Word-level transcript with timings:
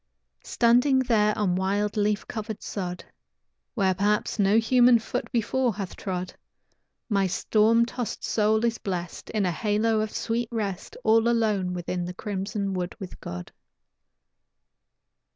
Standing 0.45 0.97
there 0.97 1.37
on 1.37 1.53
wild, 1.55 1.95
leaf 1.95 2.27
covered 2.27 2.63
sod, 2.63 3.05
Where 3.75 3.93
perhaps 3.93 4.39
no 4.39 4.57
human 4.57 4.97
foot 4.97 5.31
before 5.31 5.75
hath 5.75 5.95
trod 5.95 6.33
My 7.07 7.27
storm 7.27 7.85
tossed 7.85 8.23
soul 8.23 8.65
is 8.65 8.79
blest 8.79 9.29
In 9.29 9.45
a 9.45 9.51
halo 9.51 9.99
of 10.01 10.09
sweet 10.09 10.49
rest, 10.51 10.97
All 11.03 11.27
alone 11.29 11.73
within 11.73 12.03
the 12.05 12.15
crimson 12.15 12.73
wood 12.73 12.95
with 12.99 13.19
God. 13.19 13.51